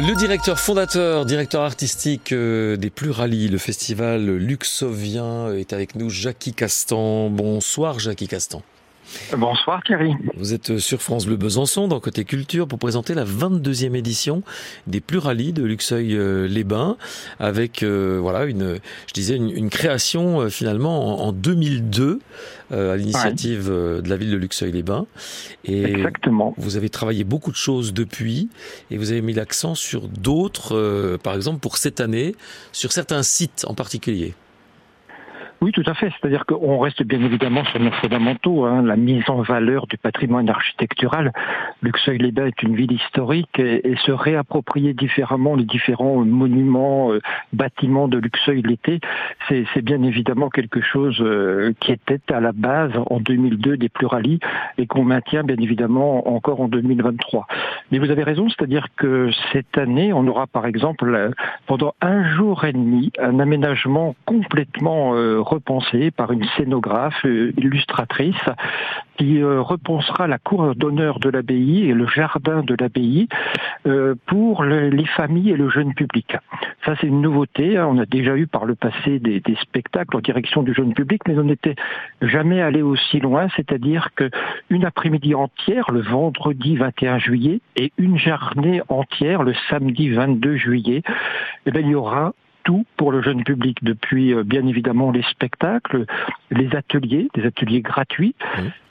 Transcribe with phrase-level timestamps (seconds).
[0.00, 6.52] Le directeur fondateur, directeur artistique euh, des Pluralis, le festival luxovien, est avec nous, Jackie
[6.52, 7.30] Castan.
[7.30, 8.62] Bonsoir Jackie Castan.
[9.36, 10.12] Bonsoir Thierry.
[10.36, 14.42] Vous êtes sur France Bleu Besançon dans Côté Culture pour présenter la 22e édition
[14.86, 16.96] des Pluralis de Luxeuil-les-Bains
[17.38, 22.20] avec euh, voilà une je disais une, création euh, finalement en, 2002
[22.72, 25.06] euh, à l'initiative de la ville de Luxeuil-les-Bains
[25.64, 26.54] et Exactement.
[26.58, 28.48] vous avez travaillé beaucoup de choses depuis
[28.90, 32.34] et vous avez mis l'accent sur d'autres par exemple pour cette année
[32.72, 34.34] sur certains sites en particulier.
[35.60, 36.10] Oui, tout à fait.
[36.10, 40.48] C'est-à-dire qu'on reste bien évidemment sur nos fondamentaux, hein, la mise en valeur du patrimoine
[40.48, 41.32] architectural.
[41.82, 47.20] Luxeuil-les-Bains est une ville historique et, se réapproprier différemment les différents monuments, euh,
[47.52, 49.00] bâtiments de Luxeuil l'été,
[49.48, 54.38] c'est bien évidemment quelque chose euh, qui était à la base en 2002 des pluralis
[54.76, 57.48] et qu'on maintient bien évidemment encore en 2023.
[57.90, 61.30] Mais vous avez raison, c'est-à-dire que cette année, on aura par exemple euh,
[61.66, 65.14] pendant un jour et demi un aménagement complètement
[65.48, 68.36] repensé par une scénographe euh, illustratrice
[69.16, 73.28] qui euh, repensera la cour d'honneur de l'abbaye et le jardin de l'abbaye
[73.86, 76.36] euh, pour les familles et le jeune public.
[76.84, 77.76] Ça, c'est une nouveauté.
[77.76, 77.88] Hein.
[77.90, 81.36] On a déjà eu par le passé des, spectacles en direction du jeune public, mais
[81.38, 81.74] on n'était
[82.22, 88.82] jamais allé aussi loin, c'est-à-dire qu'une après-midi entière, le vendredi 21 juillet, et une journée
[88.88, 91.02] entière, le samedi 22 juillet,
[91.66, 92.32] eh bien, il y aura
[92.96, 96.06] pour le jeune public, depuis euh, bien évidemment les spectacles,
[96.50, 98.34] les ateliers, des ateliers gratuits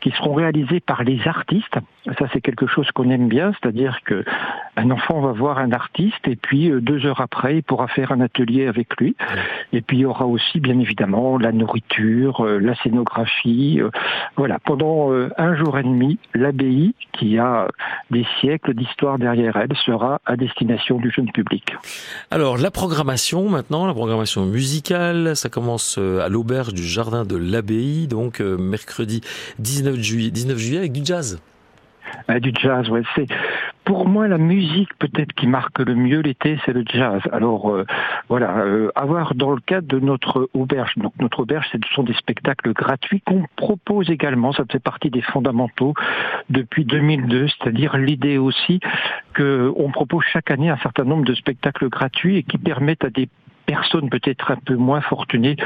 [0.07, 1.77] qui seront réalisés par les artistes.
[2.17, 4.23] Ça, c'est quelque chose qu'on aime bien, c'est-à-dire que
[4.77, 8.11] un enfant va voir un artiste et puis euh, deux heures après, il pourra faire
[8.11, 9.15] un atelier avec lui.
[9.73, 13.81] Et puis il y aura aussi, bien évidemment, la nourriture, euh, la scénographie.
[14.37, 17.67] Voilà, pendant un jour et demi, l'abbaye, qui a
[18.11, 21.75] des siècles d'histoire derrière elle, sera à destination du jeune public.
[22.31, 25.35] Alors, la programmation maintenant la programmation musicale.
[25.35, 29.21] Ça commence euh, à l'auberge du Jardin de l'Abbaye, donc euh, mercredi
[29.59, 31.41] 19 juillet, 19 juillet avec du jazz.
[32.41, 33.03] du jazz, ouais.
[33.15, 33.27] C'est
[33.87, 37.21] pour moi la musique peut-être qui marque le mieux l'été, c'est le jazz.
[37.31, 37.85] Alors euh,
[38.27, 38.63] voilà,
[38.95, 43.21] avoir dans le cadre de notre auberge, donc notre auberge, ce sont des spectacles gratuits
[43.21, 44.51] qu'on propose également.
[44.51, 45.93] Ça fait partie des fondamentaux
[46.49, 48.81] depuis 2002, c'est-à-dire l'idée aussi
[49.35, 53.29] qu'on propose chaque année un certain nombre de spectacles gratuits et qui permettent à des
[53.67, 55.57] personnes peut-être un peu moins fortunées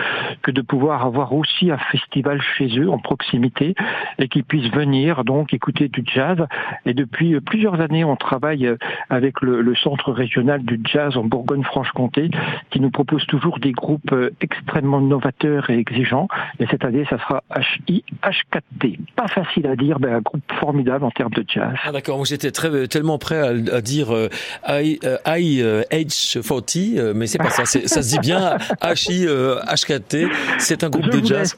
[0.41, 3.75] que de pouvoir avoir aussi un festival chez eux en proximité
[4.19, 6.37] et qu'ils puissent venir donc écouter du jazz.
[6.85, 8.69] Et depuis plusieurs années, on travaille
[9.09, 12.29] avec le, centre régional du jazz en Bourgogne-Franche-Comté
[12.71, 16.27] qui nous propose toujours des groupes extrêmement novateurs et exigeants.
[16.59, 17.43] Et cette année, ça sera
[17.87, 18.97] HIH4T.
[19.15, 21.73] Pas facile à dire, mais un groupe formidable en termes de jazz.
[21.83, 23.41] Ah d'accord, moi j'étais très, tellement prêt
[23.71, 24.29] à, dire euh,
[24.67, 30.15] IH40, euh, mais c'est pas ça ça se dit bien HI HKT.
[30.15, 31.55] Euh, c'est un groupe de jazz.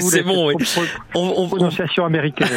[0.00, 0.54] c'est bon, oui.
[1.14, 2.48] On, prononciation américaine.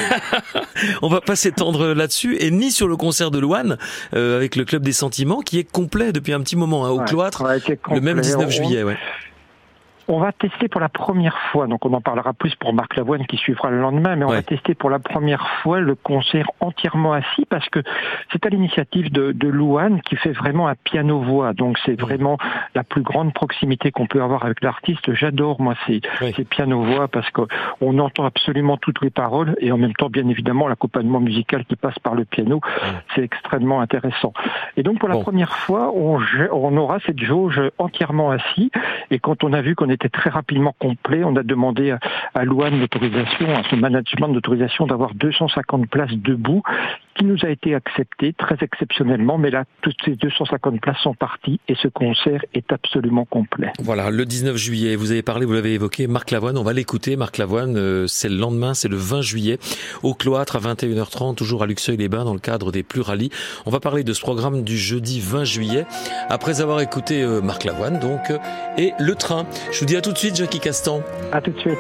[1.02, 3.78] on va pas s'étendre là-dessus et ni sur le concert de Louane
[4.14, 7.00] euh, avec le club des sentiments qui est complet depuis un petit moment hein, au
[7.00, 7.44] cloître
[7.92, 8.84] le même 19 juillet.
[8.84, 8.98] Ouais.
[10.08, 13.26] On va tester pour la première fois, donc on en parlera plus pour Marc Lavoine
[13.28, 17.14] qui suivra le lendemain, mais on va tester pour la première fois le concert entièrement
[17.14, 17.80] assis parce que
[18.32, 21.54] c'est à l'initiative de, de Louane qui fait vraiment un piano-voix.
[21.54, 22.38] Donc c'est vraiment
[22.76, 25.14] la plus grande proximité qu'on peut avoir avec l'artiste.
[25.14, 26.02] J'adore moi ces,
[26.36, 30.68] ces piano-voix parce qu'on entend absolument toutes les paroles et en même temps bien évidemment
[30.68, 32.60] l'accompagnement musical qui passe par le piano.
[33.16, 34.34] C'est extrêmement intéressant.
[34.78, 36.20] Et donc pour la première fois, on,
[36.52, 38.72] on aura cette jauge entièrement assis
[39.12, 41.24] et quand on a vu qu'on était très rapidement complet.
[41.24, 41.96] On a demandé
[42.34, 46.64] à, Louane l'autorisation, à son management d'autorisation d'avoir 250 places debout,
[47.16, 49.38] qui nous a été accepté très exceptionnellement.
[49.38, 53.72] Mais là, toutes ces 250 places sont parties et ce concert est absolument complet.
[53.80, 57.16] Voilà, le 19 juillet, vous avez parlé, vous l'avez évoqué, Marc Lavoine, on va l'écouter.
[57.16, 59.60] Marc Lavoine, euh, c'est le lendemain, c'est le 20 juillet,
[60.04, 63.30] au cloître à 21h30, toujours à Luxeuil-les-Bains, dans le cadre des Pluralis.
[63.66, 65.86] On va parler de ce programme du jeudi 20 juillet,
[66.30, 68.38] après avoir écouté euh, Marc Lavoine, donc, euh,
[68.78, 69.46] et le train.
[69.72, 71.02] Je vous dis à tout de suite, Jackie Castan.
[71.32, 71.78] À tout de suite.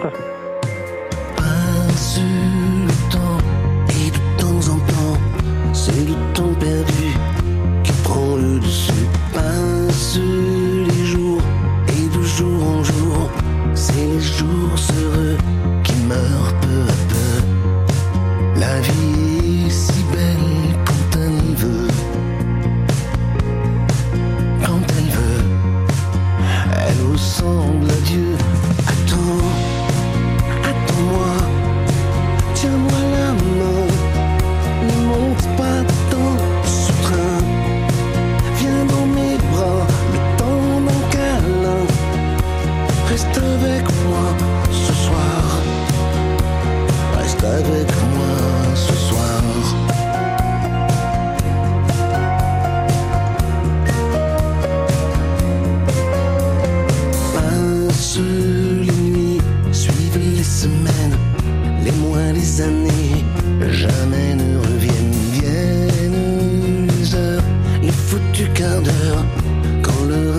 [14.22, 15.38] Jours heureux
[15.84, 16.91] qui meurent peu.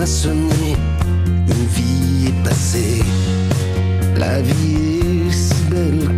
[0.05, 0.49] Une
[1.47, 3.03] vie est passée.
[4.17, 6.17] La vie est si belle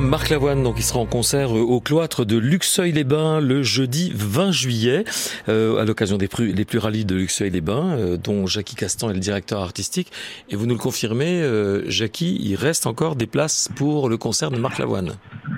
[0.00, 4.52] Marc Lavoine, donc, il sera en concert euh, au cloître de Luxeuil-les-Bains le jeudi 20
[4.52, 5.04] juillet,
[5.48, 9.20] euh, à l'occasion des plus, les pluralies de Luxeuil-les-Bains, euh, dont Jackie Castan est le
[9.20, 10.12] directeur artistique.
[10.50, 14.50] Et vous nous le confirmez, euh, Jackie, il reste encore des places pour le concert
[14.50, 15.14] de Marc Lavoine.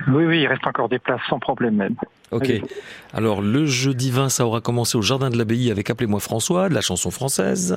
[0.09, 1.97] Oui, oui, il reste encore des places sans problème même.
[2.31, 2.51] Ok.
[3.13, 6.75] Alors, le jeudi 20, ça aura commencé au Jardin de l'Abbaye avec Appelez-moi François, de
[6.75, 7.77] la chanson française.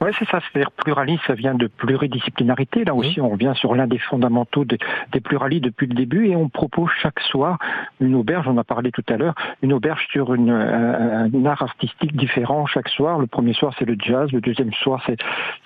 [0.00, 2.84] Oui, c'est ça, c'est-à-dire pluralisme, ça vient de pluridisciplinarité.
[2.84, 4.78] Là aussi, on revient sur l'un des fondamentaux des,
[5.12, 7.58] des pluralistes depuis le début et on propose chaque soir
[8.00, 11.62] une auberge, on a parlé tout à l'heure, une auberge sur une, un, un art
[11.62, 13.18] artistique différent chaque soir.
[13.18, 15.16] Le premier soir, c'est le jazz, le deuxième soir, c'est,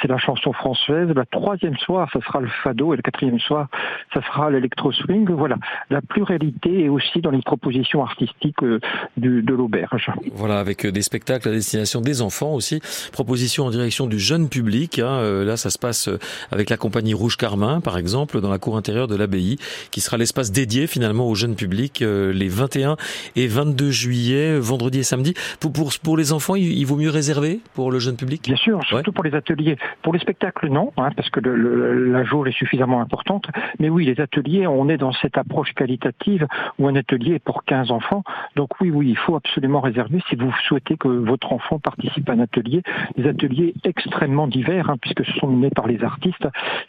[0.00, 3.66] c'est la chanson française, le troisième soir, ça sera le fado et le quatrième soir,
[4.14, 5.28] ça sera l'électro-swing.
[5.30, 5.56] Voilà,
[5.90, 8.78] la pluralité est aussi dans les propositions artistiques euh,
[9.16, 10.10] du, de l'auberge.
[10.34, 12.80] Voilà, avec euh, des spectacles à destination des enfants aussi.
[13.12, 14.98] Proposition en direction du jeune public.
[15.00, 15.08] Hein.
[15.08, 16.18] Euh, Là, ça se passe euh,
[16.52, 19.56] avec la compagnie Rouge Carmin, par exemple, dans la cour intérieure de l'abbaye,
[19.90, 22.96] qui sera l'espace dédié finalement au jeune public euh, les 21
[23.34, 25.34] et 22 juillet, vendredi et samedi.
[25.58, 28.42] Pour, pour, pour les enfants, il, il vaut mieux réserver pour le jeune public?
[28.44, 29.76] Bien sûr, surtout pour les ateliers.
[30.02, 33.46] Pour les spectacles, non, hein, parce que le, le, la jauge est suffisamment importante.
[33.78, 36.46] Mais oui, les ateliers, on est dans cette approche qualitative
[36.78, 38.22] où un atelier est pour 15 enfants.
[38.56, 42.34] Donc oui, oui, il faut absolument réserver si vous souhaitez que votre enfant participe à
[42.34, 42.82] un atelier.
[43.16, 44.09] Des ateliers extrêmement
[44.48, 46.46] divers, hein, puisque ce sont menés par les artistes.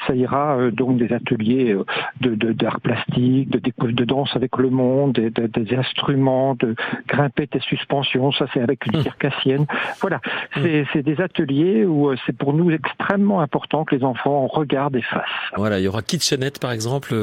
[0.08, 1.86] Ça ira euh, donc des ateliers euh,
[2.22, 6.76] de, d'art plastique, de, de, de danse avec le monde, des, de, des instruments, de
[7.08, 8.32] grimpettes et suspensions.
[8.32, 9.66] Ça, c'est avec une circassienne.
[10.02, 10.20] Voilà,
[10.56, 14.96] c'est, c'est des ateliers où euh, c'est pour nous extrêmement important que les enfants regardent
[14.96, 15.24] et fassent.
[15.56, 17.14] Voilà, il y aura Kitchenette par exemple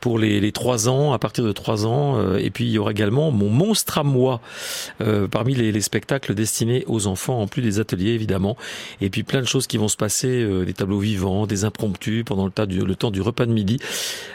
[0.00, 2.90] pour les, les 3 ans, à partir de 3 ans, et puis il y aura
[2.90, 4.40] également Mon monstre à moi,
[5.00, 8.56] euh, parmi les, les, spectacles destinés aux enfants, en plus des ateliers évidemment,
[9.00, 12.24] et puis plein de choses qui vont se passer, euh, des tableaux vivants, des impromptus
[12.24, 13.78] pendant le, tas du, le temps du repas de midi,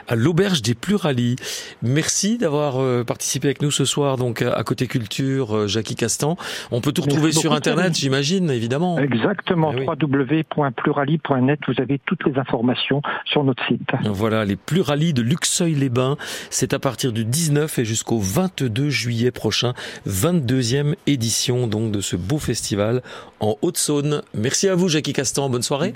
[0.07, 1.35] à l'auberge des Pluralies.
[1.81, 6.37] Merci d'avoir euh, participé avec nous ce soir, donc à Côté Culture, euh, Jackie Castan.
[6.71, 8.97] On peut tout retrouver Merci sur Internet, j'imagine, évidemment.
[8.99, 9.85] Exactement, Eh oui.
[9.87, 13.89] www.plurali.net, vous avez toutes les informations sur notre site.
[14.05, 16.17] Voilà, les pluralies de Luxeuil-les-Bains.
[16.49, 19.73] C'est à partir du 19 et jusqu'au 22 juillet prochain.
[20.07, 23.01] 22e édition donc de ce beau festival
[23.39, 24.21] en Haute-Saône.
[24.33, 25.49] Merci à vous, Jackie Castan.
[25.49, 25.91] Bonne soirée.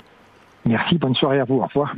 [0.66, 1.94] Merci, bonne soirée à vous, au revoir.